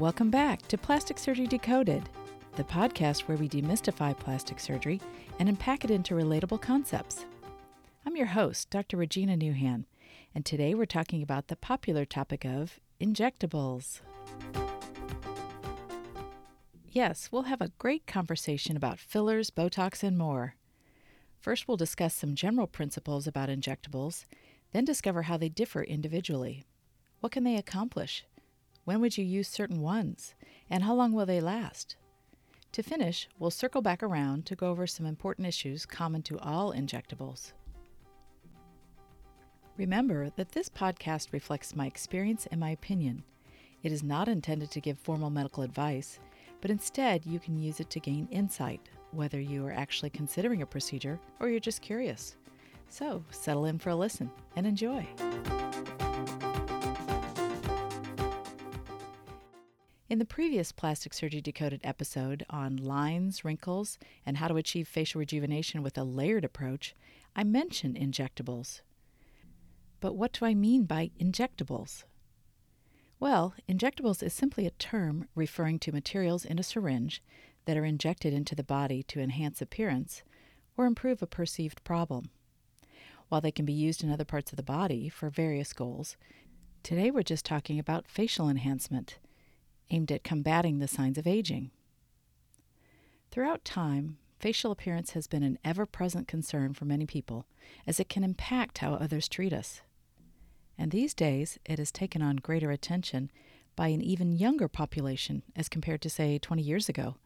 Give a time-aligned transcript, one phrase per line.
[0.00, 2.02] Welcome back to Plastic Surgery Decoded,
[2.56, 5.00] the podcast where we demystify plastic surgery
[5.38, 7.26] and unpack it into relatable concepts.
[8.04, 8.96] I'm your host, Dr.
[8.96, 9.84] Regina Nouhan,
[10.34, 14.00] and today we're talking about the popular topic of injectables.
[16.90, 20.56] Yes, we'll have a great conversation about fillers, Botox, and more.
[21.38, 24.24] First, we'll discuss some general principles about injectables,
[24.72, 26.64] then discover how they differ individually.
[27.20, 28.24] What can they accomplish?
[28.84, 30.34] When would you use certain ones?
[30.68, 31.96] And how long will they last?
[32.72, 36.72] To finish, we'll circle back around to go over some important issues common to all
[36.72, 37.52] injectables.
[39.76, 43.24] Remember that this podcast reflects my experience and my opinion.
[43.82, 46.18] It is not intended to give formal medical advice,
[46.60, 48.80] but instead you can use it to gain insight,
[49.12, 52.36] whether you are actually considering a procedure or you're just curious.
[52.88, 55.06] So settle in for a listen and enjoy.
[60.14, 65.18] In the previous Plastic Surgery Decoded episode on lines, wrinkles, and how to achieve facial
[65.18, 66.94] rejuvenation with a layered approach,
[67.34, 68.82] I mentioned injectables.
[69.98, 72.04] But what do I mean by injectables?
[73.18, 77.20] Well, injectables is simply a term referring to materials in a syringe
[77.64, 80.22] that are injected into the body to enhance appearance
[80.76, 82.30] or improve a perceived problem.
[83.30, 86.16] While they can be used in other parts of the body for various goals,
[86.84, 89.18] today we're just talking about facial enhancement
[89.90, 91.70] aimed at combating the signs of aging.
[93.30, 97.46] Throughout time, facial appearance has been an ever present concern for many people,
[97.86, 99.82] as it can impact how others treat us.
[100.76, 103.30] And these days, it has taken on greater attention
[103.76, 107.16] by an even younger population as compared to, say, 20 years ago.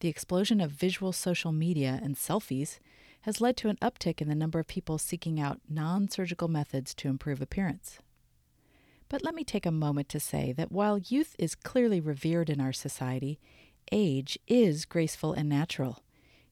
[0.00, 2.78] The explosion of visual social media and selfies
[3.22, 6.94] has led to an uptick in the number of people seeking out non surgical methods
[6.94, 7.98] to improve appearance.
[9.10, 12.60] But let me take a moment to say that while youth is clearly revered in
[12.60, 13.40] our society,
[13.90, 16.04] age is graceful and natural.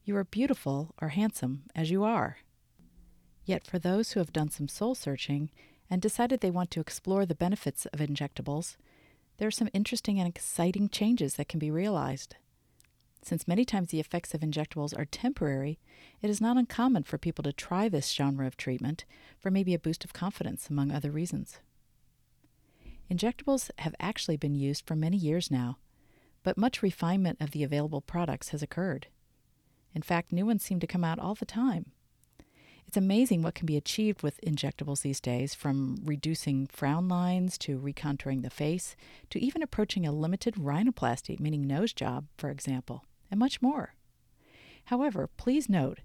[0.05, 2.38] You are beautiful or handsome as you are.
[3.44, 5.50] Yet, for those who have done some soul searching
[5.88, 8.77] and decided they want to explore the benefits of injectables,
[9.37, 12.34] there are some interesting and exciting changes that can be realized.
[13.22, 15.78] Since many times the effects of injectables are temporary,
[16.21, 19.04] it is not uncommon for people to try this genre of treatment
[19.38, 21.60] for maybe a boost of confidence, among other reasons.
[23.11, 25.79] Injectables have actually been used for many years now,
[26.43, 29.07] but much refinement of the available products has occurred.
[29.95, 31.93] In fact, new ones seem to come out all the time.
[32.87, 37.79] It's amazing what can be achieved with injectables these days, from reducing frown lines to
[37.79, 38.97] recontouring the face
[39.29, 43.95] to even approaching a limited rhinoplasty, meaning nose job, for example, and much more.
[44.87, 46.01] However, please note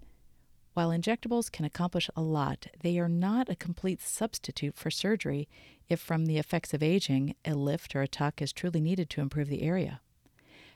[0.74, 5.48] while injectables can accomplish a lot, they are not a complete substitute for surgery
[5.88, 9.20] if, from the effects of aging, a lift or a tuck is truly needed to
[9.20, 10.00] improve the area.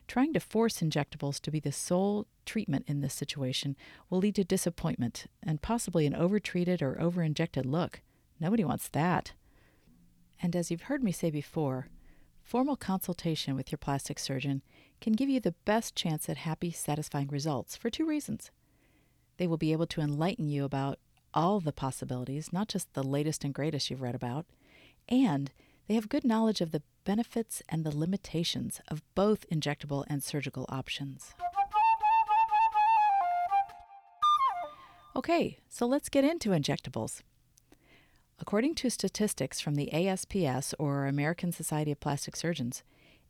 [0.06, 3.76] Trying to force injectables to be the sole treatment in this situation
[4.08, 8.00] will lead to disappointment and possibly an overtreated or overinjected look.
[8.40, 9.32] Nobody wants that.
[10.40, 11.88] And as you've heard me say before,
[12.40, 14.62] formal consultation with your plastic surgeon
[15.00, 18.52] can give you the best chance at happy, satisfying results for two reasons.
[19.38, 20.98] They will be able to enlighten you about
[21.32, 24.46] all the possibilities, not just the latest and greatest you've read about,
[25.08, 25.50] and
[25.86, 30.66] they have good knowledge of the benefits and the limitations of both injectable and surgical
[30.68, 31.34] options.
[35.16, 37.22] Okay, so let's get into injectables.
[38.38, 42.84] According to statistics from the ASPS, or American Society of Plastic Surgeons,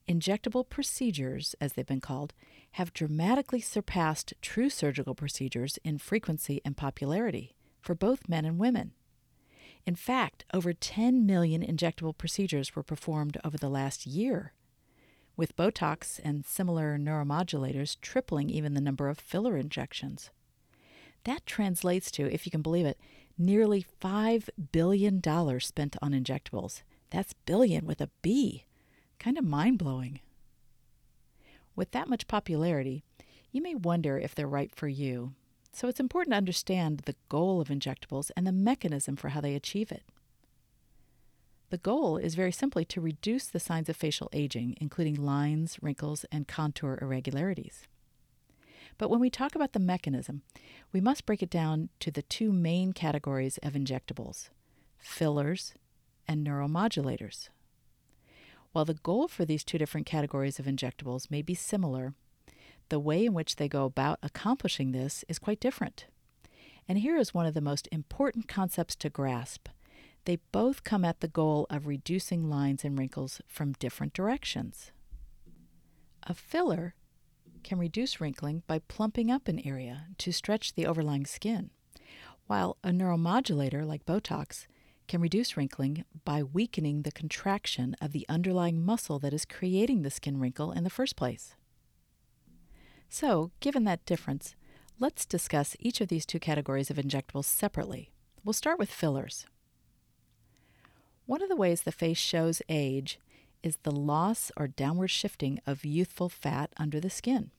[0.08, 2.32] Injectable procedures, as they've been called,
[2.72, 8.92] have dramatically surpassed true surgical procedures in frequency and popularity for both men and women.
[9.84, 14.54] In fact, over 10 million injectable procedures were performed over the last year,
[15.36, 20.30] with Botox and similar neuromodulators tripling even the number of filler injections.
[21.24, 22.98] That translates to, if you can believe it,
[23.36, 25.22] nearly $5 billion
[25.60, 26.82] spent on injectables.
[27.10, 28.64] That's billion with a B.
[29.18, 30.20] Kind of mind blowing.
[31.74, 33.04] With that much popularity,
[33.50, 35.34] you may wonder if they're right for you,
[35.72, 39.54] so it's important to understand the goal of injectables and the mechanism for how they
[39.54, 40.02] achieve it.
[41.70, 46.24] The goal is very simply to reduce the signs of facial aging, including lines, wrinkles,
[46.32, 47.86] and contour irregularities.
[48.96, 50.42] But when we talk about the mechanism,
[50.92, 54.48] we must break it down to the two main categories of injectables
[54.98, 55.74] fillers
[56.26, 57.48] and neuromodulators.
[58.78, 62.14] While the goal for these two different categories of injectables may be similar,
[62.90, 66.06] the way in which they go about accomplishing this is quite different.
[66.86, 69.66] And here is one of the most important concepts to grasp.
[70.26, 74.92] They both come at the goal of reducing lines and wrinkles from different directions.
[76.22, 76.94] A filler
[77.64, 81.70] can reduce wrinkling by plumping up an area to stretch the overlying skin,
[82.46, 84.68] while a neuromodulator like Botox
[85.08, 90.10] can reduce wrinkling by weakening the contraction of the underlying muscle that is creating the
[90.10, 91.56] skin wrinkle in the first place.
[93.08, 94.54] So, given that difference,
[95.00, 98.12] let's discuss each of these two categories of injectables separately.
[98.44, 99.46] We'll start with fillers.
[101.26, 103.18] One of the ways the face shows age
[103.62, 107.50] is the loss or downward shifting of youthful fat under the skin.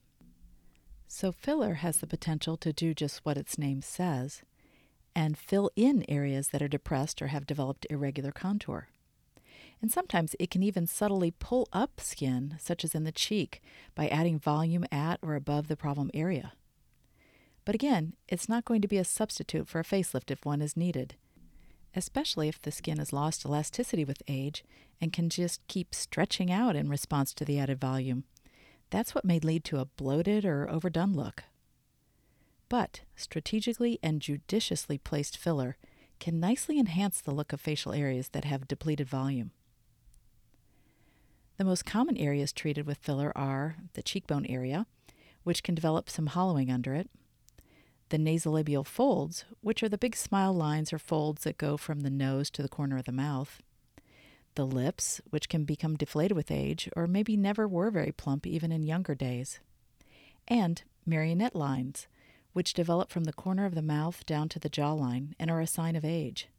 [1.08, 4.44] So, filler has the potential to do just what its name says
[5.16, 8.88] and fill in areas that are depressed or have developed irregular contour.
[9.82, 13.62] And sometimes it can even subtly pull up skin, such as in the cheek,
[13.96, 16.54] by adding volume at or above the problem area.
[17.66, 20.76] But again, it's not going to be a substitute for a facelift if one is
[20.76, 21.16] needed,
[21.96, 24.64] especially if the skin has lost elasticity with age
[25.00, 28.24] and can just keep stretching out in response to the added volume.
[28.90, 31.44] That's what may lead to a bloated or overdone look.
[32.70, 35.76] But strategically and judiciously placed filler
[36.20, 39.52] can nicely enhance the look of facial areas that have depleted volume.
[41.58, 44.86] The most common areas treated with filler are the cheekbone area,
[45.44, 47.10] which can develop some hollowing under it,
[48.10, 52.10] the nasolabial folds, which are the big smile lines or folds that go from the
[52.10, 53.62] nose to the corner of the mouth,
[54.56, 58.72] the lips, which can become deflated with age or maybe never were very plump even
[58.72, 59.60] in younger days,
[60.48, 62.08] and marionette lines,
[62.54, 65.68] which develop from the corner of the mouth down to the jawline and are a
[65.68, 66.50] sign of age.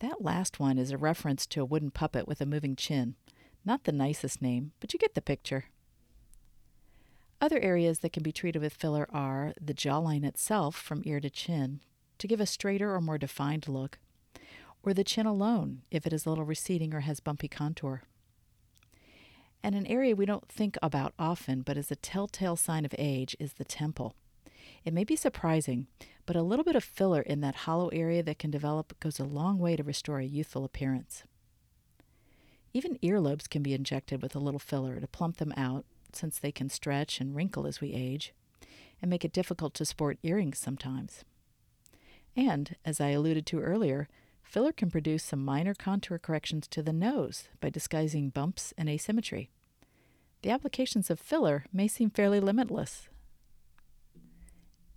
[0.00, 3.14] That last one is a reference to a wooden puppet with a moving chin.
[3.64, 5.66] Not the nicest name, but you get the picture.
[7.40, 11.30] Other areas that can be treated with filler are the jawline itself from ear to
[11.30, 11.80] chin
[12.18, 13.98] to give a straighter or more defined look,
[14.82, 18.02] or the chin alone if it is a little receding or has bumpy contour.
[19.62, 23.34] And an area we don't think about often but is a telltale sign of age
[23.40, 24.14] is the temple.
[24.84, 25.86] It may be surprising,
[26.26, 29.24] but a little bit of filler in that hollow area that can develop goes a
[29.24, 31.24] long way to restore a youthful appearance.
[32.74, 36.52] Even earlobes can be injected with a little filler to plump them out, since they
[36.52, 38.34] can stretch and wrinkle as we age,
[39.00, 41.24] and make it difficult to sport earrings sometimes.
[42.36, 44.08] And, as I alluded to earlier,
[44.42, 49.50] filler can produce some minor contour corrections to the nose by disguising bumps and asymmetry.
[50.42, 53.08] The applications of filler may seem fairly limitless.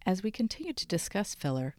[0.08, 1.76] As we continue to discuss filler,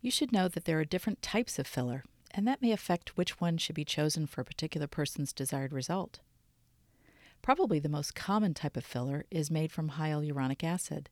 [0.00, 3.40] you should know that there are different types of filler and that may affect which
[3.40, 6.20] one should be chosen for a particular person's desired result.
[7.42, 11.10] Probably the most common type of filler is made from hyaluronic acid.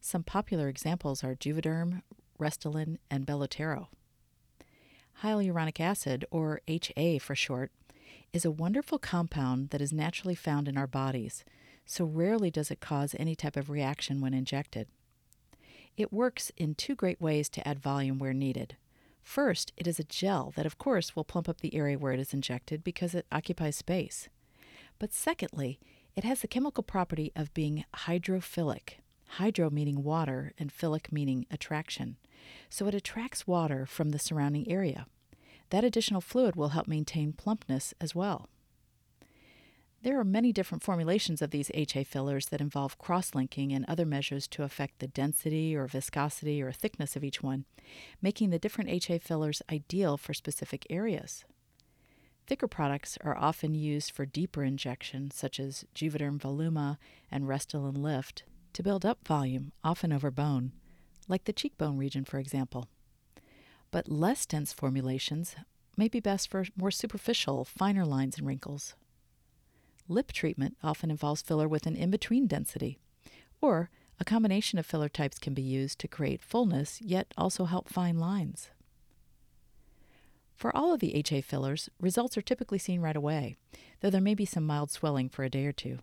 [0.00, 2.00] Some popular examples are Juvederm,
[2.38, 3.88] Restylane, and Belotero.
[5.22, 7.72] Hyaluronic acid, or HA for short,
[8.32, 11.44] is a wonderful compound that is naturally found in our bodies,
[11.84, 14.88] so rarely does it cause any type of reaction when injected.
[15.96, 18.76] It works in two great ways to add volume where needed.
[19.22, 22.20] First, it is a gel that, of course, will plump up the area where it
[22.20, 24.28] is injected because it occupies space.
[24.98, 25.78] But secondly,
[26.16, 28.94] it has the chemical property of being hydrophilic.
[29.34, 32.16] Hydro meaning water and philic meaning attraction.
[32.68, 35.06] So it attracts water from the surrounding area.
[35.70, 38.48] That additional fluid will help maintain plumpness as well.
[40.02, 44.06] There are many different formulations of these HA fillers that involve cross linking and other
[44.06, 47.66] measures to affect the density or viscosity or thickness of each one,
[48.22, 51.44] making the different HA fillers ideal for specific areas.
[52.46, 56.96] Thicker products are often used for deeper injection, such as Juvederm Voluma
[57.30, 60.72] and Restylane Lift, to build up volume, often over bone,
[61.28, 62.88] like the cheekbone region, for example.
[63.90, 65.56] But less dense formulations
[65.98, 68.94] may be best for more superficial, finer lines and wrinkles.
[70.10, 72.98] Lip treatment often involves filler with an in between density,
[73.60, 77.88] or a combination of filler types can be used to create fullness yet also help
[77.88, 78.70] fine lines.
[80.56, 83.54] For all of the HA fillers, results are typically seen right away,
[84.00, 86.00] though there may be some mild swelling for a day or two.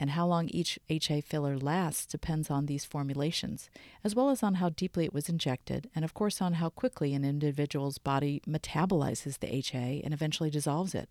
[0.00, 3.68] And how long each HA filler lasts depends on these formulations,
[4.02, 7.12] as well as on how deeply it was injected, and of course on how quickly
[7.12, 11.10] an individual's body metabolizes the HA and eventually dissolves it.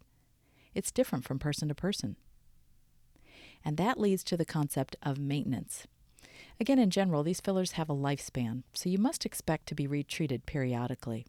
[0.75, 2.17] It's different from person to person.
[3.63, 5.87] And that leads to the concept of maintenance.
[6.59, 10.45] Again, in general, these fillers have a lifespan, so you must expect to be retreated
[10.45, 11.25] periodically.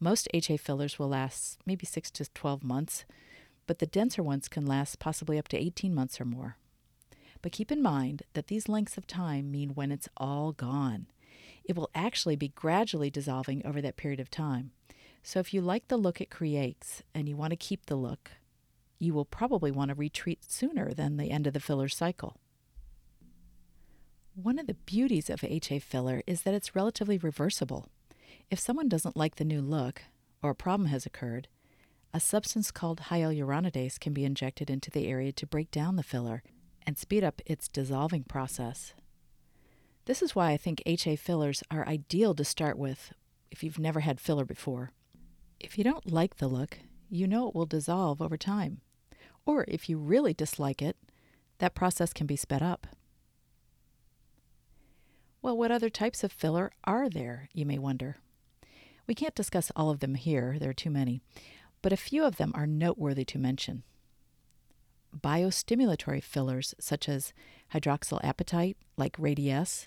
[0.00, 3.04] Most HA fillers will last maybe 6 to 12 months,
[3.66, 6.56] but the denser ones can last possibly up to 18 months or more.
[7.42, 11.06] But keep in mind that these lengths of time mean when it's all gone.
[11.64, 14.72] It will actually be gradually dissolving over that period of time.
[15.22, 18.32] So if you like the look it creates and you want to keep the look,
[18.98, 22.36] you will probably want to retreat sooner than the end of the filler cycle.
[24.34, 27.86] One of the beauties of HA filler is that it's relatively reversible.
[28.50, 30.02] If someone doesn't like the new look,
[30.42, 31.48] or a problem has occurred,
[32.12, 36.42] a substance called hyaluronidase can be injected into the area to break down the filler
[36.86, 38.94] and speed up its dissolving process.
[40.06, 43.12] This is why I think HA fillers are ideal to start with
[43.50, 44.90] if you've never had filler before.
[45.58, 46.78] If you don't like the look,
[47.14, 48.80] you know it will dissolve over time.
[49.46, 50.96] Or if you really dislike it,
[51.58, 52.86] that process can be sped up.
[55.40, 58.16] Well, what other types of filler are there, you may wonder?
[59.06, 61.20] We can't discuss all of them here, there are too many,
[61.82, 63.82] but a few of them are noteworthy to mention.
[65.14, 67.32] Biostimulatory fillers such as
[67.72, 69.86] hydroxyapatite, like Radiesse,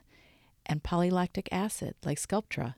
[0.65, 2.75] and polylactic acid, like Sculptra,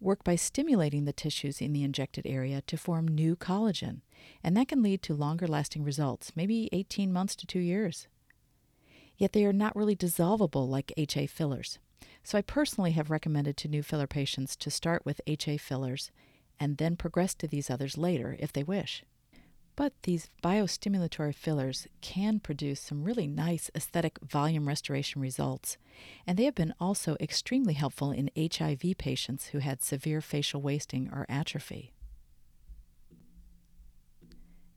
[0.00, 4.00] work by stimulating the tissues in the injected area to form new collagen,
[4.42, 8.06] and that can lead to longer lasting results, maybe 18 months to two years.
[9.16, 11.78] Yet they are not really dissolvable like HA fillers.
[12.22, 16.10] So I personally have recommended to new filler patients to start with HA fillers
[16.60, 19.04] and then progress to these others later if they wish.
[19.78, 25.76] But these biostimulatory fillers can produce some really nice aesthetic volume restoration results,
[26.26, 31.08] and they have been also extremely helpful in HIV patients who had severe facial wasting
[31.12, 31.92] or atrophy.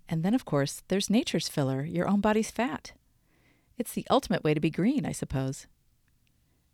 [0.08, 2.92] And then, of course, there's nature's filler, your own body's fat.
[3.80, 5.66] It's the ultimate way to be green, I suppose.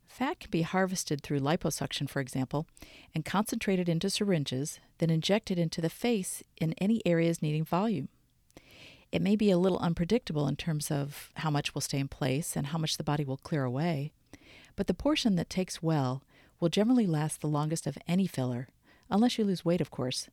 [0.06, 2.68] Fat can be harvested through liposuction, for example,
[3.16, 8.10] and concentrated into syringes, then injected into the face in any areas needing volume.
[9.12, 12.56] It may be a little unpredictable in terms of how much will stay in place
[12.56, 14.12] and how much the body will clear away,
[14.76, 16.24] but the portion that takes well
[16.60, 18.68] will generally last the longest of any filler,
[19.10, 20.30] unless you lose weight, of course.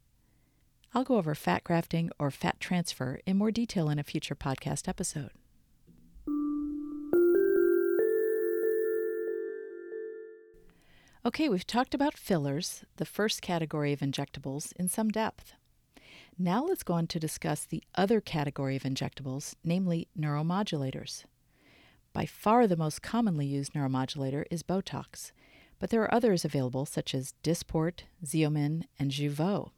[0.93, 4.89] I'll go over fat grafting or fat transfer in more detail in a future podcast
[4.89, 5.31] episode.
[11.27, 15.55] Okay, we've talked about fillers, the first category of injectables, in some depth.
[16.39, 21.25] Now let's go on to discuss the other category of injectables, namely neuromodulators.
[22.13, 25.31] By far the most commonly used neuromodulator is Botox,
[25.79, 29.71] but there are others available such as Dysport, Xeomin, and Jeuveau.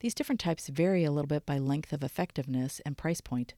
[0.00, 3.54] These different types vary a little bit by length of effectiveness and price point.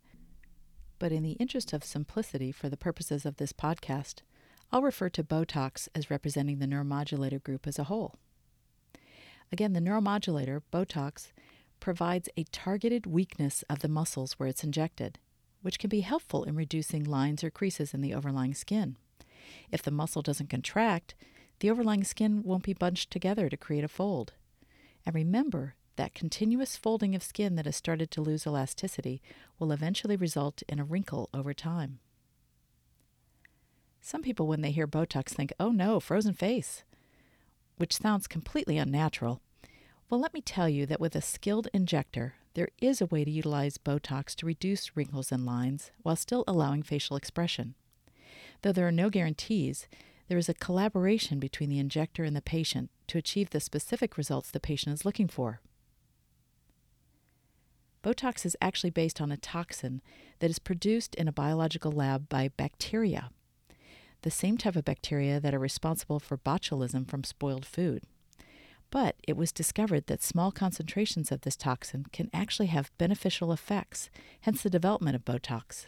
[1.00, 4.21] But in the interest of simplicity for the purposes of this podcast,
[4.71, 8.14] I'll refer to Botox as representing the neuromodulator group as a whole.
[9.50, 11.33] Again, the neuromodulator, Botox,
[11.81, 15.19] provides a targeted weakness of the muscles where it's injected,
[15.62, 18.97] which can be helpful in reducing lines or creases in the overlying skin.
[19.71, 21.14] If the muscle doesn't contract,
[21.61, 24.33] the overlying skin won't be bunched together to create a fold.
[25.07, 29.23] And remember that continuous folding of skin that has started to lose elasticity
[29.59, 32.00] will eventually result in a wrinkle over time.
[34.00, 36.85] Some people, when they hear Botox, think, oh no, frozen face,
[37.76, 39.40] which sounds completely unnatural.
[40.11, 43.30] Well, let me tell you that with a skilled injector, there is a way to
[43.30, 47.75] utilize Botox to reduce wrinkles and lines while still allowing facial expression.
[48.62, 49.88] Though there are no guarantees,
[50.28, 54.50] there is a collaboration between the injector and the patient to achieve the specific results
[54.50, 55.61] the patient is looking for.
[58.02, 60.02] Botox is actually based on a toxin
[60.38, 63.30] that is produced in a biological lab by bacteria
[64.25, 68.04] the same type of bacteria that are responsible for botulism from spoiled food.
[68.95, 74.09] But it was discovered that small concentrations of this toxin can actually have beneficial effects,
[74.43, 75.87] hence the development of Botox.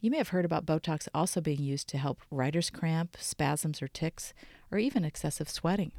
[0.00, 3.88] You may have heard about Botox also being used to help writer's cramp, spasms or
[3.88, 4.34] tics,
[4.70, 5.92] or even excessive sweating.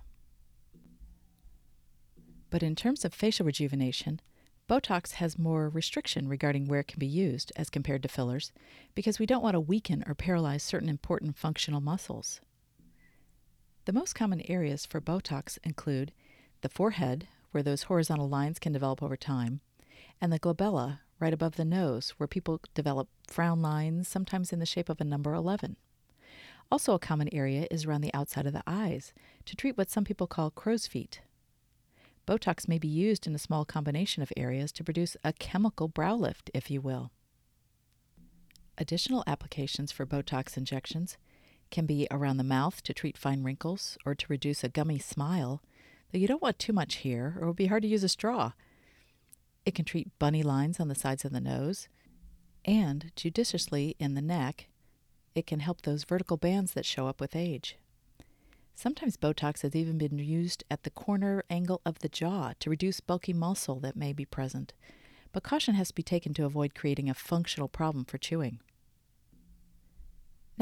[2.51, 4.21] But in terms of facial rejuvenation,
[4.69, 8.51] Botox has more restriction regarding where it can be used as compared to fillers
[8.93, 12.41] because we don't want to weaken or paralyze certain important functional muscles.
[13.91, 16.13] The most common areas for Botox include
[16.61, 19.59] the forehead, where those horizontal lines can develop over time,
[20.21, 24.65] and the glabella, right above the nose, where people develop frown lines, sometimes in the
[24.65, 25.75] shape of a number 11.
[26.71, 29.11] Also, a common area is around the outside of the eyes
[29.43, 31.19] to treat what some people call crow's feet.
[32.25, 36.15] Botox may be used in a small combination of areas to produce a chemical brow
[36.15, 37.11] lift, if you will.
[38.77, 41.17] Additional applications for Botox injections
[41.71, 45.61] can be around the mouth to treat fine wrinkles or to reduce a gummy smile,
[46.11, 48.09] though you don't want too much here or it will be hard to use a
[48.09, 48.51] straw.
[49.65, 51.87] It can treat bunny lines on the sides of the nose,
[52.65, 54.67] and judiciously in the neck,
[55.33, 57.77] it can help those vertical bands that show up with age.
[58.75, 62.99] Sometimes Botox has even been used at the corner angle of the jaw to reduce
[62.99, 64.73] bulky muscle that may be present,
[65.31, 68.59] but caution has to be taken to avoid creating a functional problem for chewing.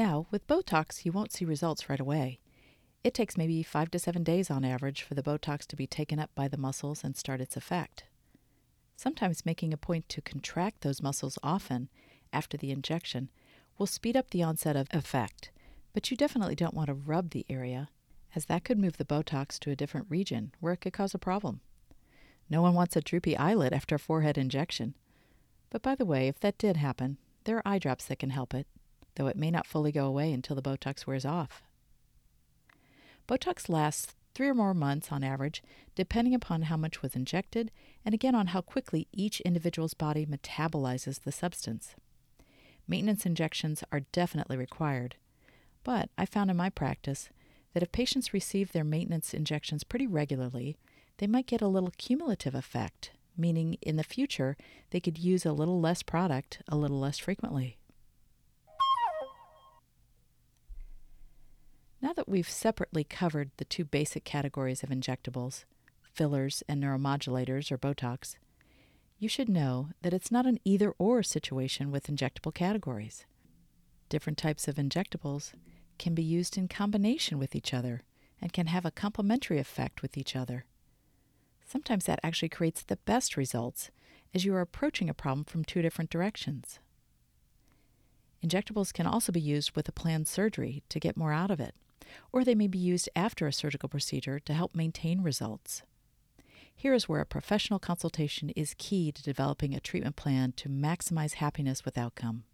[0.00, 2.40] Now, with Botox, you won't see results right away.
[3.04, 6.18] It takes maybe five to seven days on average for the Botox to be taken
[6.18, 8.04] up by the muscles and start its effect.
[8.96, 11.90] Sometimes making a point to contract those muscles often
[12.32, 13.28] after the injection
[13.76, 15.50] will speed up the onset of effect,
[15.92, 17.90] but you definitely don't want to rub the area,
[18.34, 21.18] as that could move the Botox to a different region where it could cause a
[21.18, 21.60] problem.
[22.48, 24.94] No one wants a droopy eyelid after a forehead injection.
[25.68, 28.54] But by the way, if that did happen, there are eye drops that can help
[28.54, 28.66] it,
[29.14, 31.62] though it may not fully go away until the Botox wears off.
[33.28, 35.62] Botox lasts three or more months on average,
[35.94, 37.70] depending upon how much was injected
[38.04, 41.94] and again on how quickly each individual's body metabolizes the substance.
[42.86, 45.16] Maintenance injections are definitely required,
[45.84, 47.30] but I found in my practice
[47.72, 50.76] that if patients receive their maintenance injections pretty regularly,
[51.18, 54.56] they might get a little cumulative effect, meaning in the future
[54.90, 57.78] they could use a little less product a little less frequently.
[62.02, 65.64] Now that we've separately covered the two basic categories of injectables,
[66.14, 68.36] fillers and neuromodulators or Botox,
[69.18, 73.26] you should know that it's not an either or situation with injectable categories.
[74.08, 75.52] Different types of injectables
[75.98, 78.02] can be used in combination with each other
[78.40, 80.64] and can have a complementary effect with each other.
[81.66, 83.90] Sometimes that actually creates the best results
[84.34, 86.78] as you are approaching a problem from two different directions.
[88.42, 91.74] Injectables can also be used with a planned surgery to get more out of it,
[92.32, 95.82] or they may be used after a surgical procedure to help maintain results.
[96.74, 101.34] Here is where a professional consultation is key to developing a treatment plan to maximize
[101.34, 102.44] happiness with outcome.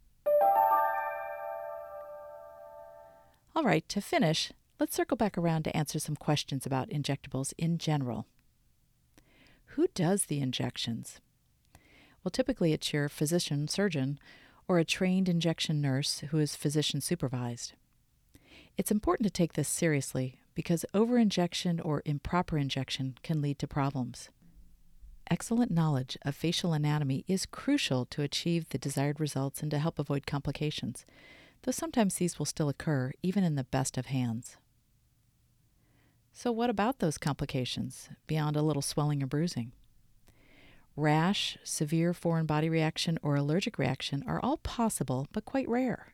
[3.54, 7.78] All right, to finish, let's circle back around to answer some questions about injectables in
[7.78, 8.26] general.
[9.76, 11.20] Who does the injections?
[12.24, 14.18] Well, typically it's your physician surgeon
[14.66, 17.74] or a trained injection nurse who is physician supervised.
[18.78, 24.28] It's important to take this seriously because overinjection or improper injection can lead to problems.
[25.30, 29.98] Excellent knowledge of facial anatomy is crucial to achieve the desired results and to help
[29.98, 31.06] avoid complications,
[31.62, 34.58] though sometimes these will still occur even in the best of hands.
[36.32, 39.72] So, what about those complications beyond a little swelling or bruising?
[40.94, 46.12] Rash, severe foreign body reaction, or allergic reaction are all possible but quite rare.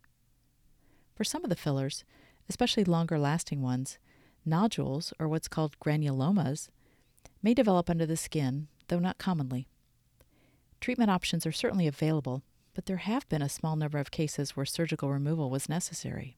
[1.14, 2.04] For some of the fillers,
[2.52, 3.98] especially longer lasting ones,
[4.44, 6.68] Nodules, or what's called granulomas,
[7.42, 9.68] may develop under the skin, though not commonly.
[10.78, 12.42] Treatment options are certainly available,
[12.74, 16.36] but there have been a small number of cases where surgical removal was necessary.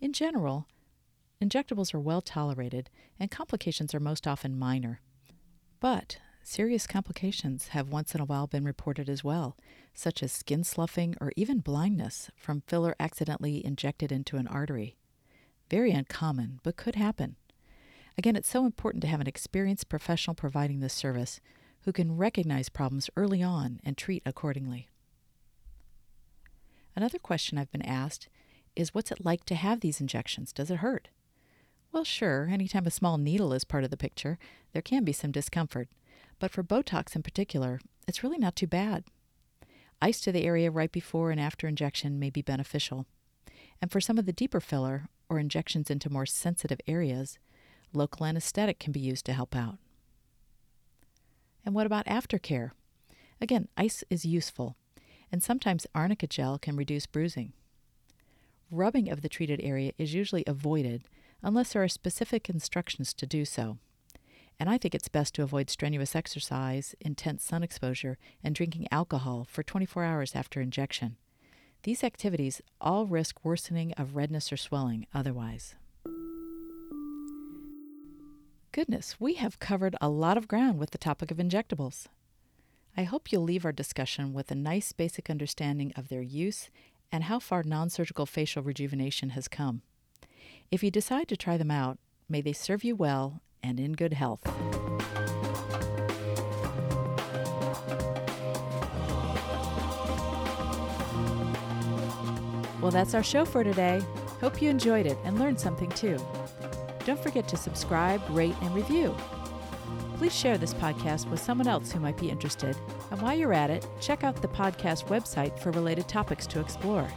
[0.00, 0.66] In general,
[1.42, 2.88] injectables are well tolerated
[3.20, 5.02] and complications are most often minor.
[5.78, 9.56] But serious complications have once in a while been reported as well,
[9.92, 14.96] such as skin sloughing or even blindness from filler accidentally injected into an artery.
[15.70, 17.36] Very uncommon, but could happen.
[18.16, 21.40] Again, it's so important to have an experienced professional providing this service
[21.82, 24.88] who can recognize problems early on and treat accordingly.
[26.96, 28.28] Another question I've been asked
[28.76, 30.52] is what's it like to have these injections?
[30.52, 31.08] Does it hurt?
[31.92, 34.38] Well, sure, anytime a small needle is part of the picture,
[34.72, 35.88] there can be some discomfort.
[36.38, 39.04] But for Botox in particular, it's really not too bad.
[40.02, 43.06] Ice to the area right before and after injection may be beneficial.
[43.80, 47.38] And for some of the deeper filler, or injections into more sensitive areas,
[47.92, 49.78] local anesthetic can be used to help out.
[51.64, 52.72] And what about aftercare?
[53.40, 54.76] Again, ice is useful,
[55.32, 57.52] and sometimes arnica gel can reduce bruising.
[58.70, 61.04] Rubbing of the treated area is usually avoided
[61.42, 63.78] unless there are specific instructions to do so.
[64.58, 69.46] And I think it's best to avoid strenuous exercise, intense sun exposure, and drinking alcohol
[69.48, 71.16] for 24 hours after injection.
[71.82, 75.74] These activities all risk worsening of redness or swelling otherwise.
[78.72, 82.06] Goodness, we have covered a lot of ground with the topic of injectables.
[82.96, 86.70] I hope you'll leave our discussion with a nice basic understanding of their use
[87.12, 89.82] and how far non surgical facial rejuvenation has come.
[90.70, 94.12] If you decide to try them out, may they serve you well and in good
[94.12, 94.40] health.
[102.80, 104.02] Well, that's our show for today.
[104.40, 106.18] Hope you enjoyed it and learned something too.
[107.06, 109.16] Don't forget to subscribe, rate, and review.
[110.18, 112.76] Please share this podcast with someone else who might be interested.
[113.10, 117.08] And while you're at it, check out the podcast website for related topics to explore.